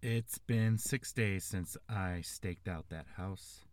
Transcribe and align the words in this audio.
It's 0.00 0.38
been 0.38 0.78
six 0.78 1.12
days 1.12 1.42
since 1.42 1.76
I 1.88 2.20
staked 2.20 2.68
out 2.68 2.88
that 2.88 3.06
house. 3.16 3.64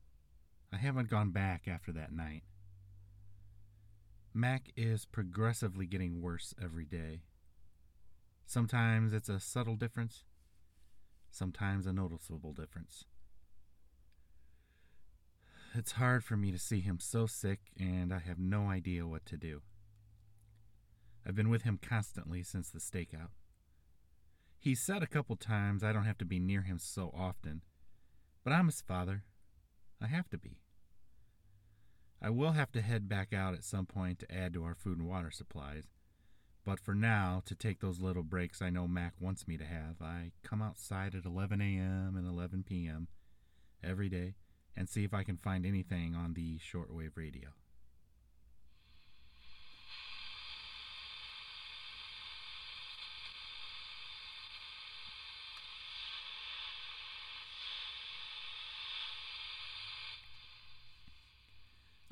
I 0.74 0.78
haven't 0.78 1.12
gone 1.12 1.30
back 1.30 1.68
after 1.68 1.92
that 1.92 2.12
night. 2.12 2.42
Mac 4.34 4.72
is 4.76 5.06
progressively 5.06 5.86
getting 5.86 6.24
worse 6.24 6.56
every 6.60 6.86
day. 6.86 7.22
Sometimes 8.48 9.14
it's 9.14 9.30
a 9.30 9.40
subtle 9.40 9.76
difference, 9.76 10.24
sometimes 11.30 11.86
a 11.86 11.94
noticeable 11.94 12.54
difference. 12.54 13.06
It's 15.76 15.92
hard 15.94 16.24
for 16.24 16.36
me 16.36 16.52
to 16.52 16.58
see 16.58 16.80
him 16.80 16.98
so 17.00 17.28
sick, 17.28 17.60
and 17.80 18.12
I 18.12 18.18
have 18.18 18.40
no 18.40 18.68
idea 18.68 19.06
what 19.06 19.28
to 19.28 19.38
do. 19.38 19.62
I've 21.24 21.36
been 21.36 21.50
with 21.50 21.64
him 21.64 21.78
constantly 21.80 22.42
since 22.42 22.72
the 22.72 22.80
stakeout. 22.80 23.30
He's 24.66 24.82
said 24.82 25.04
a 25.04 25.08
couple 25.08 25.36
times 25.36 25.84
I 25.84 25.94
don't 25.94 26.06
have 26.06 26.18
to 26.18 26.26
be 26.26 26.40
near 26.40 26.64
him 26.64 26.80
so 26.80 27.12
often, 27.16 27.62
but 28.44 28.52
I'm 28.52 28.66
his 28.66 28.82
father. 28.82 29.24
I 30.02 30.08
have 30.08 30.28
to 30.32 30.40
be. 30.40 30.58
I 32.20 32.32
will 32.32 32.54
have 32.54 32.72
to 32.72 32.82
head 32.82 33.08
back 33.08 33.32
out 33.32 33.54
at 33.54 33.64
some 33.64 33.86
point 33.86 34.18
to 34.22 34.36
add 34.36 34.56
to 34.56 34.64
our 34.64 34.74
food 34.74 34.98
and 34.98 35.08
water 35.08 35.30
supplies, 35.30 35.84
but 36.66 36.80
for 36.80 36.96
now, 36.96 37.44
to 37.46 37.54
take 37.54 37.80
those 37.80 38.02
little 38.02 38.24
breaks 38.24 38.60
I 38.60 38.72
know 38.72 38.88
Mac 38.88 39.14
wants 39.20 39.48
me 39.48 39.56
to 39.56 39.66
have, 39.66 40.02
I 40.02 40.32
come 40.44 40.64
outside 40.64 41.14
at 41.14 41.26
11 41.26 41.62
a.m. 41.62 42.16
and 42.18 42.28
11 42.28 42.64
p.m. 42.68 43.08
every 43.84 44.10
day 44.10 44.34
and 44.76 44.90
see 44.90 45.04
if 45.04 45.14
I 45.14 45.22
can 45.22 45.38
find 45.38 45.64
anything 45.64 46.16
on 46.16 46.34
the 46.34 46.58
shortwave 46.58 47.16
radio. 47.16 47.50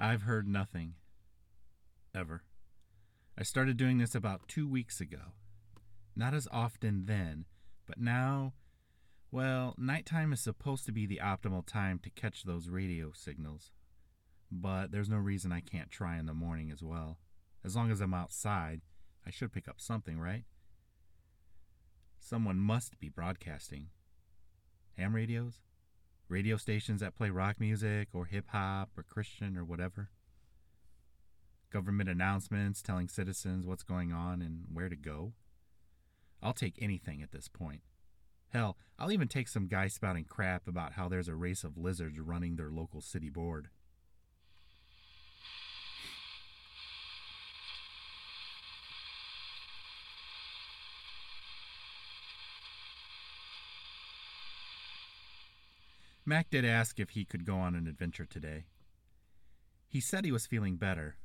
I've 0.04 0.24
heard 0.24 0.50
nothing. 0.50 0.96
Ever. 2.14 2.44
I 3.38 3.44
started 3.44 3.78
doing 3.78 4.00
this 4.00 4.14
about 4.14 4.50
two 4.50 4.68
weeks 4.68 5.00
ago. 5.00 5.32
Not 6.14 6.34
as 6.34 6.46
often 6.52 7.06
then, 7.06 7.46
but 7.88 8.02
now, 8.02 8.52
well, 9.32 9.76
nighttime 9.78 10.34
is 10.34 10.42
supposed 10.42 10.86
to 10.88 10.92
be 10.92 11.06
the 11.06 11.22
optimal 11.24 11.66
time 11.66 12.00
to 12.00 12.10
catch 12.10 12.44
those 12.44 12.68
radio 12.68 13.14
signals. 13.14 13.72
But 14.52 14.92
there's 14.92 15.08
no 15.08 15.16
reason 15.16 15.54
I 15.54 15.62
can't 15.62 15.90
try 15.90 16.20
in 16.20 16.26
the 16.26 16.34
morning 16.34 16.70
as 16.70 16.84
well. 16.84 17.20
As 17.64 17.74
long 17.78 17.90
as 17.90 18.02
I'm 18.02 18.14
outside, 18.14 18.82
I 19.26 19.32
should 19.32 19.54
pick 19.54 19.70
up 19.70 19.80
something, 19.80 20.20
right? 20.20 20.44
Someone 22.20 22.58
must 22.58 23.00
be 23.00 23.08
broadcasting. 23.08 23.88
Ham 24.98 25.16
radios? 25.16 25.62
Radio 26.34 26.58
stations 26.58 27.00
that 27.00 27.16
play 27.16 27.30
rock 27.30 27.60
music 27.60 28.08
or 28.12 28.26
hip 28.26 28.46
hop 28.48 28.90
or 28.98 29.04
Christian 29.04 29.56
or 29.56 29.64
whatever. 29.64 30.10
Government 31.72 32.10
announcements 32.10 32.82
telling 32.82 33.08
citizens 33.08 33.68
what's 33.68 33.84
going 33.84 34.12
on 34.12 34.42
and 34.42 34.66
where 34.74 34.90
to 34.90 34.96
go. 34.96 35.34
I'll 36.42 36.54
take 36.54 36.74
anything 36.82 37.22
at 37.22 37.32
this 37.32 37.48
point. 37.48 37.82
Hell, 38.50 38.78
I'll 38.98 39.12
even 39.12 39.28
take 39.28 39.48
some 39.48 39.68
guy 39.68 39.88
spouting 39.88 40.26
crap 40.26 40.68
about 40.68 40.94
how 40.94 41.08
there's 41.08 41.28
a 41.28 41.36
race 41.36 41.64
of 41.64 41.78
lizards 41.78 42.20
running 42.20 42.56
their 42.56 42.72
local 42.72 43.00
city 43.00 43.30
board. 43.30 43.68
Mac 56.26 56.50
did 56.50 56.64
ask 56.64 57.00
if 57.00 57.12
he 57.12 57.26
could 57.26 57.46
go 57.46 57.58
on 57.58 57.76
an 57.76 57.86
adventure 57.86 58.26
today. 58.26 58.66
He 59.88 60.00
said 60.00 60.24
he 60.24 60.32
was 60.32 60.46
feeling 60.46 60.78
better, 60.78 61.18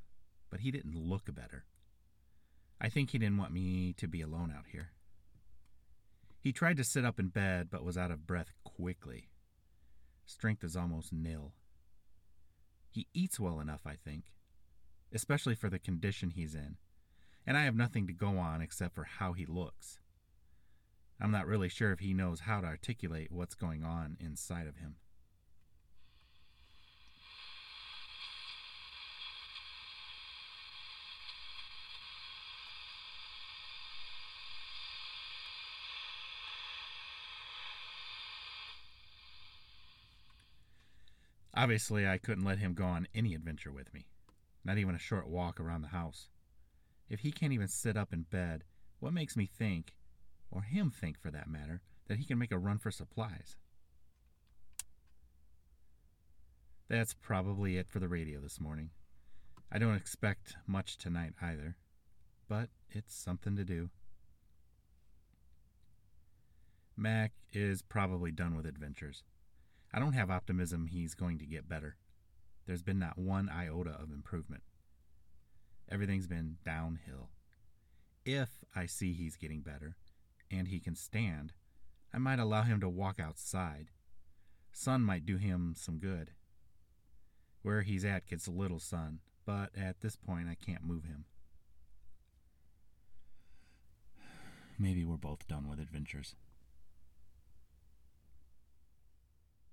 but 0.51 0.61
he 0.61 0.71
didn't 0.71 0.97
look 0.97 1.33
better. 1.33 1.65
I 2.81 2.89
think 2.89 3.11
he 3.11 3.19
didn't 3.19 3.39
want 3.39 3.53
me 3.53 3.93
to 3.97 4.09
be 4.09 4.21
alone 4.21 4.53
out 4.57 4.67
here. 4.73 4.91
He 6.41 6.53
tried 6.53 6.77
to 6.79 6.85
sit 6.85 7.05
up 7.05 7.21
in 7.21 7.29
bed, 7.29 7.69
but 7.71 7.85
was 7.85 7.97
out 7.97 8.11
of 8.11 8.27
breath 8.27 8.53
quickly. 8.65 9.29
Strength 10.27 10.65
is 10.65 10.77
almost 10.77 11.13
nil. 11.13 11.53
He 12.91 13.07
eats 13.15 13.39
well 13.39 13.61
enough, 13.61 13.83
I 13.87 13.95
think, 13.95 14.25
especially 15.13 15.55
for 15.55 15.69
the 15.69 15.79
condition 15.79 16.31
he's 16.31 16.55
in, 16.55 16.77
and 17.47 17.57
I 17.57 17.65
have 17.65 17.77
nothing 17.77 18.07
to 18.09 18.13
go 18.13 18.39
on 18.39 18.61
except 18.61 18.95
for 18.95 19.05
how 19.05 19.33
he 19.33 19.47
looks. 19.47 20.01
I'm 21.21 21.33
not 21.33 21.47
really 21.47 21.69
sure 21.69 21.93
if 21.93 21.99
he 21.99 22.15
knows 22.15 22.41
how 22.41 22.61
to 22.61 22.67
articulate 22.67 23.33
what's 23.33 23.55
going 23.57 23.83
on 23.83 24.17
inside 24.21 24.69
of 24.69 24.77
him. 24.77 24.97
Obviously, 41.59 42.07
I 42.07 42.19
couldn't 42.19 42.45
let 42.45 42.59
him 42.59 42.73
go 42.73 42.85
on 42.85 43.09
any 43.13 43.35
adventure 43.35 43.73
with 43.73 43.93
me, 43.93 44.07
not 44.65 44.79
even 44.79 44.95
a 44.95 44.99
short 44.99 45.29
walk 45.29 45.59
around 45.59 45.83
the 45.83 45.89
house. 45.89 46.29
If 47.09 47.21
he 47.21 47.33
can't 47.33 47.53
even 47.53 47.67
sit 47.67 47.97
up 47.97 48.13
in 48.13 48.23
bed, 48.23 48.63
what 49.01 49.13
makes 49.13 49.37
me 49.37 49.47
think 49.47 49.97
or 50.51 50.63
him 50.63 50.91
think 50.91 51.19
for 51.19 51.31
that 51.31 51.49
matter, 51.49 51.81
that 52.09 52.19
he 52.19 52.25
can 52.25 52.39
make 52.39 52.53
a 52.53 52.59
run 52.59 52.79
for 52.79 52.91
supplies. 52.91 53.57
That's 56.89 57.15
probably 57.15 57.77
it 57.77 57.89
for 57.89 57.99
the 57.99 58.09
radio 58.09 58.41
this 58.41 58.61
morning. 58.61 58.91
I 59.71 59.79
don't 59.79 59.95
expect 59.95 60.57
much 60.67 60.97
tonight 60.97 61.35
either, 61.43 61.77
but 62.49 62.71
it's 62.91 63.15
something 63.15 63.57
to 63.57 63.65
do. 63.65 63.91
Mac 66.97 67.33
is 67.53 67.83
probably 67.83 68.33
done 68.33 68.57
with 68.57 68.67
adventures. 68.67 69.23
I 69.93 69.99
don't 69.99 70.15
have 70.15 70.31
optimism 70.31 70.87
he's 70.87 71.15
going 71.15 71.39
to 71.39 71.47
get 71.47 71.69
better. 71.69 71.97
There's 72.67 72.83
been 72.83 72.99
not 72.99 73.19
one 73.19 73.49
iota 73.49 73.91
of 73.91 74.11
improvement. 74.11 74.63
Everything's 75.91 76.27
been 76.27 76.57
downhill. 76.65 77.31
If 78.25 78.49
I 78.75 78.87
see 78.87 79.13
he's 79.13 79.37
getting 79.37 79.61
better, 79.61 79.97
and 80.51 80.69
he 80.69 80.81
can 80.81 80.95
stand, 80.95 81.53
I 82.13 82.19
might 82.19 82.39
allow 82.39 82.63
him 82.63 82.81
to 82.81 82.89
walk 82.89 83.21
outside. 83.21 83.91
Sun 84.73 85.03
might 85.03 85.27
do 85.27 85.37
him 85.37 85.75
some 85.77 85.99
good. 85.99 86.33
Where 87.63 87.83
he's 87.83 88.05
at 88.05 88.27
gets 88.27 88.47
a 88.47 88.53
little 88.53 88.79
sun, 88.79 89.21
but 89.45 89.71
at 89.77 90.01
this 90.01 90.17
point 90.17 90.49
I 90.49 90.55
can't 90.55 90.85
move 90.85 91.05
him. 91.05 91.25
Maybe 94.79 95.05
we're 95.05 95.17
both 95.17 95.47
done 95.49 95.69
with 95.69 95.81
adventures. 95.81 96.35